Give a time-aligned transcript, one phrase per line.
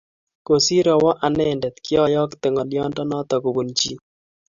[0.47, 3.97] Kosiir awe anendet kyokoite ngolyondonoto kobun chii